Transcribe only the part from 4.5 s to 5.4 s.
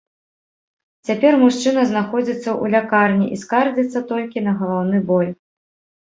галаўны боль.